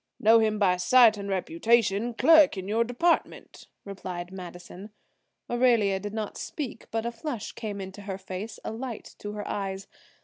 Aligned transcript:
"Know 0.19 0.39
him 0.39 0.57
by 0.57 0.77
sight 0.77 1.15
and 1.15 1.29
reputation. 1.29 2.15
Clerk 2.15 2.57
in 2.57 2.67
your 2.67 2.83
department," 2.83 3.67
replied 3.85 4.31
Madison. 4.31 4.89
Aurelia 5.47 5.99
did 5.99 6.15
not 6.15 6.37
speak, 6.39 6.87
but 6.89 7.05
a 7.05 7.11
flush 7.11 7.51
came 7.51 7.79
into 7.79 8.01
her 8.01 8.17
face, 8.17 8.57
a 8.65 8.71
light 8.71 9.13
to 9.19 9.33
her 9.33 9.47
eyes. 9.47 9.87